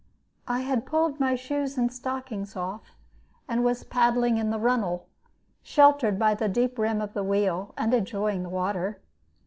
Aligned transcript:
I 0.47 0.61
had 0.61 0.87
pulled 0.87 1.19
my 1.19 1.35
shoes 1.35 1.77
and 1.77 1.93
stockings 1.93 2.55
off, 2.55 2.95
and 3.47 3.63
was 3.63 3.83
paddling 3.83 4.37
in 4.39 4.49
the 4.49 4.57
runnel, 4.57 5.05
sheltered 5.61 6.17
by 6.17 6.33
the 6.33 6.49
deep 6.49 6.79
rim 6.79 7.01
of 7.01 7.13
the 7.13 7.23
wheel, 7.23 7.75
and 7.77 7.93
enjoying 7.93 8.41
the 8.41 8.49
water. 8.49 8.99